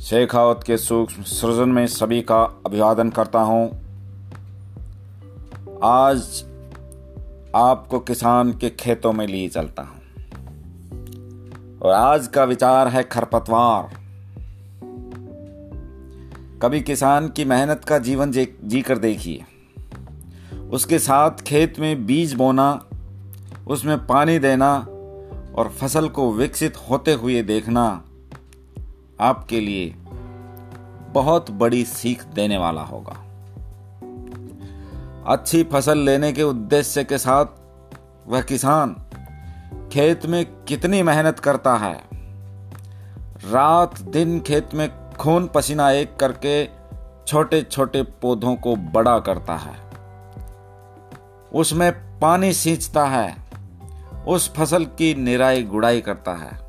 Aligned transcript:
शेखावत 0.00 0.60
के 0.66 0.76
सूक्ष्म 0.76 1.22
सृजन 1.22 1.68
में 1.68 1.86
सभी 1.86 2.22
का 2.22 2.62
अभिवादन 2.66 3.10
करता 3.10 3.40
हूँ। 3.40 3.70
आज 5.84 6.44
आपको 7.56 7.98
किसान 7.98 8.52
के 8.52 8.70
खेतों 8.70 9.12
में 9.12 9.26
लिए 9.26 9.48
चलता 9.48 9.82
हूँ। 9.82 10.00
और 11.78 11.92
आज 11.92 12.26
का 12.26 12.44
विचार 12.44 12.88
है 12.88 13.02
खरपतवार। 13.02 13.96
कभी 16.62 16.80
किसान 16.80 17.28
की 17.28 17.44
मेहनत 17.44 17.84
का 17.84 17.98
जीवन 17.98 18.32
जी 18.64 18.82
कर 18.82 18.98
देखिए। 18.98 19.44
उसके 20.70 20.98
साथ 20.98 21.30
खेत 21.30 21.80
में 21.80 22.06
बीज 22.06 22.34
बोना, 22.34 22.84
उसमें 23.68 24.06
पानी 24.06 24.38
देना 24.38 24.76
और 25.54 25.68
फ़सल 25.80 26.08
को 26.08 26.32
विकसित 26.32 26.76
होते 26.76 27.12
हुए 27.12 27.42
देखना 27.42 28.04
आपके 29.20 29.60
लिए 29.60 29.94
बहुत 31.12 31.50
बड़ी 31.50 31.84
सीख 31.84 32.24
देने 32.24 32.58
वाला 32.58 32.82
होगा। 32.82 33.24
अच्छी 35.26 35.64
फ़सल 35.64 35.98
लेने 35.98 36.32
के 36.32 36.42
उद्देश्य 36.42 37.04
के 37.04 37.18
साथ 37.18 37.46
वह 38.26 38.42
किसान 38.42 38.96
खेत 39.92 40.26
में 40.26 40.64
कितनी 40.64 41.02
मेहनत 41.02 41.38
करता 41.38 41.76
है। 41.76 42.02
रात 43.50 44.00
दिन 44.00 44.40
खेत 44.40 44.74
में 44.74 45.10
खून 45.10 45.46
पसीना 45.46 45.90
एक 45.90 46.16
करके 46.16 46.66
छोटे 47.26 47.62
छोटे 47.62 48.02
पौधों 48.02 48.56
को 48.56 48.76
बड़ा 48.76 49.18
करता 49.18 49.56
है। 49.56 49.74
उसमें 51.54 52.18
पानी 52.18 52.52
सींचता 52.52 53.06
है। 53.06 53.36
उस 54.28 54.54
फ़सल 54.54 54.84
की 54.84 55.14
निराई 55.14 55.62
गुड़ाई 55.62 56.00
करता 56.00 56.32
है। 56.32 56.67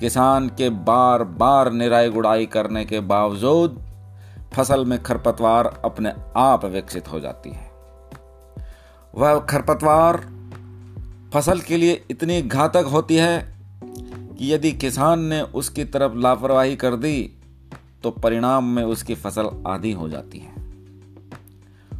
किसान 0.00 0.48
के 0.48 0.68
बार 0.70 1.22
बार 1.24 1.70
निराई 1.72 2.10
गुड़ाई 2.10 2.46
करने 2.46 2.84
के 2.84 3.00
बावजूद 3.00 3.78
फ़सल 4.54 4.84
में 4.84 5.02
खरपतवार 5.02 5.66
अपने 5.84 6.12
आप 6.36 6.64
विकसित 6.64 7.08
हो 7.08 7.20
जाती 7.20 7.50
है। 7.50 7.66
वह 9.14 9.38
खरपतवार 9.40 10.16
फ़सल 11.34 11.60
के 11.60 11.76
लिए 11.76 12.00
इतनी 12.10 12.40
घातक 12.42 12.84
होती 12.84 13.16
है 13.16 13.40
कि 13.82 14.52
यदि 14.52 14.72
किसान 14.72 15.24
ने 15.24 15.40
उसकी 15.40 15.84
तरफ़ 15.84 16.14
लापरवाही 16.16 16.76
कर 16.76 16.96
दी 16.96 17.18
तो 18.02 18.10
परिणाम 18.10 18.64
में 18.64 18.82
उसकी 18.84 19.14
फ़सल 19.14 19.50
आधी 19.66 19.92
हो 19.92 20.08
जाती 20.08 20.38
है। 20.38 20.56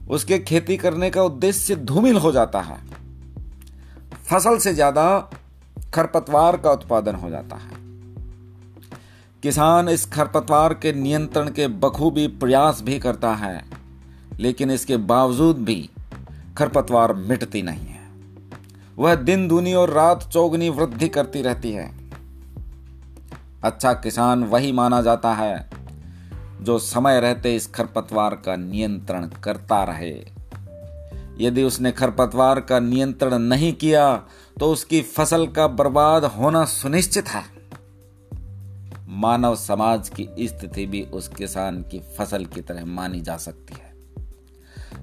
उसके 0.09 0.39
खेती 0.39 0.77
करने 0.77 1.11
का 1.11 1.23
उद्देश्य 1.23 1.77
धूमिल 1.77 2.17
हो 2.17 2.33
जाता 2.33 2.61
है। 2.61 2.79
फ़सल 4.31 4.59
से 4.59 4.75
ज़्यादा 4.75 5.09
खरपतवार 5.95 6.57
का 6.57 6.71
उत्पादन 6.71 7.15
हो 7.15 7.31
जाता 7.31 7.57
है। 7.57 7.88
किसान 9.43 9.89
इस 9.89 10.05
खरपतवार 10.07 10.73
के 10.75 10.93
नियंत्रण 10.93 11.49
के 11.49 11.67
बखूबी 11.69 12.27
प्रयास 12.27 12.81
भी 12.83 12.99
करता 12.99 13.33
है, 13.35 13.65
लेकिन 14.41 14.71
इसके 14.71 14.97
बावजूद 14.97 15.57
भी 15.57 15.91
खरपतवार 16.59 17.13
मिटती 17.13 17.63
नहीं 17.63 17.87
है। 17.87 18.01
वह 18.99 19.15
दिन 19.15 19.47
दूनी 19.49 19.75
और 19.75 19.91
रात 19.91 20.29
चौगनी 20.33 20.69
वृद्धि 20.69 21.09
करती 21.09 21.43
रहती 21.43 21.73
है। 21.73 21.91
अच्छा 23.65 23.93
किसान 23.93 24.43
वही 24.45 24.73
माना 24.73 25.01
जाता 25.03 25.33
है, 25.35 25.69
जो 26.63 26.79
समय 26.79 27.21
रहते 27.21 27.55
इस 27.57 27.67
खरपतवार 27.67 28.35
का 28.37 28.57
नियंत्रण 28.57 29.29
करता 29.45 29.83
रहे। 29.85 30.15
यदि 31.41 31.63
उसने 31.63 31.93
खरपतवार 31.93 32.61
का 32.61 32.81
नियंत्रण 32.81 33.39
नहीं 33.39 33.73
किया 33.73 34.15
तो 34.61 34.73
उसकी 34.73 35.01
फ़सल 35.03 35.47
का 35.47 35.67
बर्बाद 35.69 36.25
होना 36.25 36.65
सुनिश्चित 36.65 37.29
है। 37.29 37.58
मानव 39.19 39.57
समाज 39.57 40.09
की 40.09 40.29
स्थिति 40.41 40.87
भी 40.87 41.03
उस 41.03 41.29
किसान 41.29 41.83
की 41.83 42.01
फ़सल 42.19 42.45
की 42.45 42.61
तरह 42.61 42.85
मानी 42.85 43.21
जा 43.21 43.37
सकती 43.37 43.75
है। 43.75 43.89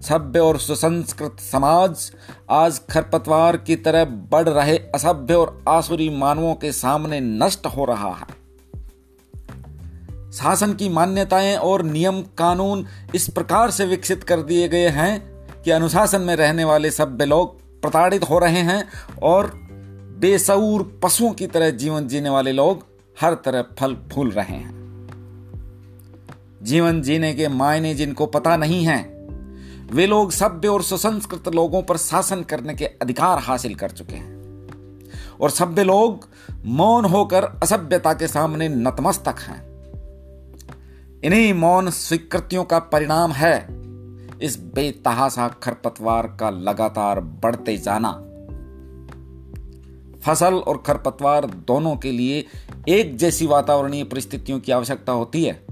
सभ्य 0.01 0.39
और 0.39 0.59
सुसंस्कृत 0.59 1.37
समाज 1.39 2.11
आज 2.49 2.81
खरपतवार 2.89 3.57
की 3.57 3.75
तरह 3.75 4.05
बढ़ 4.05 4.49
रहे 4.49 4.77
असभ्य 4.77 5.33
और 5.33 5.63
आसुरी 5.69 6.09
मानवों 6.09 6.55
के 6.55 6.71
सामने 6.71 7.19
नष्ट 7.19 7.65
हो 7.65 7.85
रहा 7.85 8.13
है। 8.13 8.45
शासन 10.31 10.73
की 10.73 10.89
मान्यताएँ 10.89 11.55
और 11.55 11.83
नियम 11.83 12.21
कानून 12.21 12.85
इस 13.15 13.29
प्रकार 13.29 13.71
से 13.71 13.85
विकसित 13.85 14.23
कर 14.23 14.41
दिए 14.41 14.67
गए 14.67 14.89
हैं 14.89 15.19
कि 15.61 15.71
अनुशासन 15.71 16.21
में 16.21 16.35
रहने 16.35 16.63
वाले 16.63 16.91
सभ्य 16.91 17.25
लोग 17.25 17.61
प्रताड़ित 17.81 18.29
हो 18.29 18.39
रहे 18.39 18.59
हैं 18.59 18.87
और 19.23 19.51
बेसऊर 20.19 20.99
पशुओं 21.03 21.31
की 21.31 21.47
तरह 21.47 21.69
जीवन 21.69 22.07
जीने 22.07 22.29
वाले 22.29 22.51
लोग 22.51 22.94
हर 23.21 23.33
तरह 23.33 23.61
फल 23.79 23.95
फूल 23.95 24.31
रहे 24.31 24.55
हैं। 24.55 24.75
जीवन 26.63 27.01
जीने 27.01 27.33
के 27.33 27.47
मायने 27.47 27.95
जिनको 27.95 28.25
पता 28.25 28.57
नहीं 28.57 28.85
है, 28.85 29.27
वे 29.91 30.07
लोग 30.07 30.31
सभ्य 30.31 30.67
और 30.67 30.83
सुसंस्कृत 30.83 31.55
लोगों 31.55 31.83
पर 31.83 31.97
शासन 31.97 32.43
करने 32.43 32.75
के 32.75 32.85
अधिकार 32.85 33.39
हासिल 33.39 33.75
कर 33.75 33.91
चुके 33.91 34.15
हैं। 34.15 34.35
और 35.41 35.49
सभ्य 35.49 35.83
लोग 35.83 36.27
मौन 36.65 37.05
होकर 37.05 37.43
असभ्यता 37.43 38.13
के 38.13 38.27
सामने 38.27 38.69
नतमस्तक 38.69 39.35
हैं। 39.39 39.75
इन्हीं 41.23 41.53
मौन 41.53 41.89
स्वीकृतियों 41.89 42.63
का 42.63 42.79
परिणाम 42.79 43.31
है 43.31 43.67
इस 44.41 44.59
बेतहासा 44.59 45.47
खरपतवार 45.47 46.37
का 46.39 46.49
लगातार 46.49 47.19
बढ़ते 47.19 47.77
जाना। 47.77 48.24
फ़सल 50.25 50.53
और 50.53 50.77
खरपतवार 50.77 51.45
दोनों 51.45 51.95
के 51.95 52.11
लिए 52.11 52.45
एक 52.89 53.17
जैसी 53.17 53.45
वातावरणीय 53.45 54.03
परिस्थितियों 54.03 54.59
की 54.59 54.71
आवश्यकता 54.71 55.11
होती 55.11 55.43
है। 55.43 55.65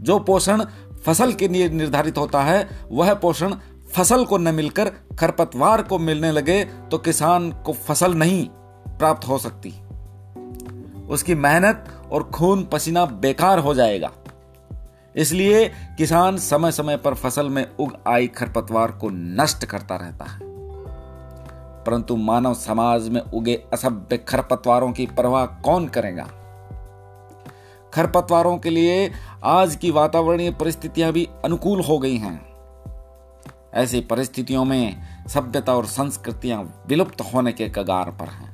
जो 0.00 0.18
पोषण 0.18 0.64
फ़सल 1.06 1.32
के 1.32 1.48
लिए 1.48 1.68
निर्धारित 1.68 2.18
होता 2.18 2.42
है, 2.42 2.68
वह 2.90 3.14
पोषण 3.14 3.54
फ़सल 3.94 4.24
को 4.24 4.38
न 4.38 4.54
मिलकर 4.54 4.92
खरपतवार 5.18 5.82
को 5.82 5.98
मिलने 5.98 6.32
लगे 6.32 6.64
तो 6.64 6.98
किसान 6.98 7.52
को 7.52 7.72
फ़सल 7.72 8.14
नहीं 8.14 8.48
प्राप्त 8.98 9.28
हो 9.28 9.38
सकती। 9.38 9.74
उसकी 11.08 11.34
मेहनत 11.34 12.08
और 12.12 12.22
खून 12.22 12.64
पसीना 12.64 13.04
बेकार 13.04 13.58
हो 13.58 13.74
जाएगा। 13.74 14.10
इसलिए 15.16 15.68
किसान 15.68 16.36
समय 16.36 16.72
समय 16.72 16.96
पर 16.96 17.14
फ़सल 17.14 17.48
में 17.48 17.76
उग 17.76 17.96
आई 18.06 18.26
खरपतवार 18.26 18.90
को 18.90 19.10
नष्ट 19.10 19.64
करता 19.64 19.96
रहता 19.96 20.24
है। 20.24 20.51
परंतु 21.86 22.16
मानव 22.16 22.54
समाज 22.54 23.08
में 23.08 23.20
उगे 23.20 23.64
असभ्य 23.72 24.16
खरपतवारों 24.16 24.92
की 24.92 25.06
परवाह 25.06 25.46
कौन 25.46 25.88
करेगा? 25.88 26.28
खरपतवारों 27.94 28.58
के 28.58 28.70
लिए 28.70 29.12
आज 29.44 29.76
की 29.76 29.90
वातावरणीय 29.90 30.50
परिस्थितियाँ 30.50 31.12
भी 31.12 31.28
अनुकूल 31.44 31.80
हो 31.80 31.98
गई 31.98 32.16
हैं। 32.16 32.52
ऐसी 33.74 34.00
परिस्थितियों 34.00 34.64
में 34.64 34.96
सभ्यता 35.28 35.74
और 35.74 35.86
संस्कृतियाँ 35.86 36.84
विलुप्त 36.86 37.20
होने 37.20 37.52
के 37.52 37.68
कगार 37.68 38.10
पर 38.10 38.28
हैं। 38.28 38.52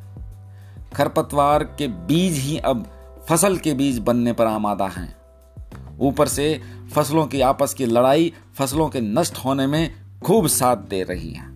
खरपतवार 0.95 1.65
के 1.65 1.89
बीज 1.89 2.39
ही 2.39 2.59
अब 2.59 2.87
फ़सल 3.29 3.57
के 3.57 3.75
बीज 3.75 3.99
बनने 3.99 4.33
पर 4.33 4.47
आमादा 4.47 4.87
हैं। 4.87 5.17
ऊपर 6.01 6.29
से 6.29 6.61
फ़सलों 6.95 7.27
की 7.27 7.41
आपस 7.41 7.75
की 7.75 7.87
लड़ाई 7.87 8.33
फ़सलों 8.59 8.89
के 8.89 9.01
नष्ट 9.01 9.39
होने 9.45 9.67
में 9.67 9.95
खूब 10.25 10.47
साथ 10.47 10.77
दे 10.77 11.03
रही 11.03 11.33
है। 11.33 11.48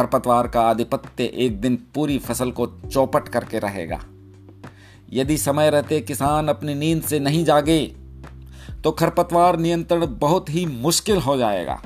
खरपतवार 0.00 0.48
का 0.48 0.60
आधिपत्य 0.60 1.24
एक 1.24 1.60
दिन 1.60 1.76
पूरी 1.94 2.18
फ़सल 2.18 2.50
को 2.50 2.66
चौपट 2.66 3.28
करके 3.28 3.58
रहेगा। 3.58 4.00
यदि 5.12 5.36
समय 5.38 5.70
रहते 5.70 6.00
किसान 6.00 6.48
अपनी 6.48 6.74
नींद 6.74 7.02
से 7.02 7.18
नहीं 7.20 7.44
जागे 7.44 7.80
तो 8.84 8.90
खरपतवार 8.90 9.58
नियंत्रण 9.58 10.06
बहुत 10.18 10.50
ही 10.50 10.64
मुश्किल 10.66 11.16
हो 11.16 11.36
जाएगा। 11.36 11.80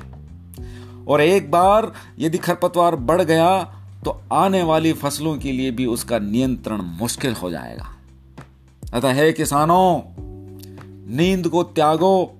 और 1.08 1.20
एक 1.20 1.50
बार 1.50 1.92
यदि 2.18 2.38
खरपतवार 2.38 2.96
बढ़ 2.96 3.22
गया 3.22 3.62
तो 4.04 4.20
आने 4.32 4.62
वाली 4.62 4.92
फ़सलों 4.92 5.36
के 5.38 5.52
लिए 5.52 5.70
भी 5.70 5.86
उसका 5.86 6.18
नियंत्रण 6.18 6.82
मुश्किल 7.00 7.32
हो 7.32 7.50
जाएगा। 7.50 7.88
अतः 8.94 9.12
है 9.12 9.32
किसानों, 9.32 10.00
नींद 11.16 11.48
को 11.48 11.62
त्यागो, 11.62 12.34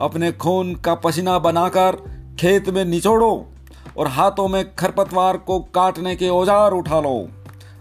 अपने 0.00 0.32
खून 0.32 0.74
का 0.74 0.94
पसीना 0.94 1.38
बनाकर 1.38 1.96
खेत 2.40 2.68
में 2.68 2.84
निचोड़ो। 2.84 3.51
और 3.98 4.08
हाथों 4.08 4.48
में 4.48 4.74
खरपतवार 4.74 5.36
को 5.36 5.60
काटने 5.60 6.16
के 6.16 6.28
औज़ार 6.28 6.72
उठा 6.72 7.00
लो। 7.00 7.28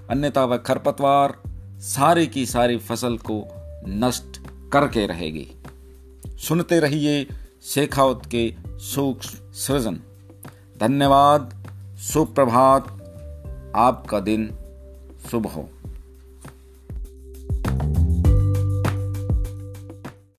अन्यथा 0.09 0.45
वह 0.45 0.57
खरपतवार 0.57 1.37
सारी 1.79 2.27
की 2.27 2.45
सारी 2.45 2.77
फ़सल 2.77 3.17
को 3.17 3.43
नष्ट 3.87 4.39
करके 4.73 5.05
रहेगी। 5.07 5.47
सुनते 6.37 6.79
रहिए 6.79 7.27
शेखावत 7.63 8.21
के 8.25 8.53
सूक्ष्म 8.67 9.51
सृजन। 9.53 9.99
धन्यवाद, 10.79 11.53
सुप्रभात, 11.97 12.87
आपका 13.75 14.19
दिन 14.19 14.49
शुभ 15.31 15.47
हो। 15.47 15.69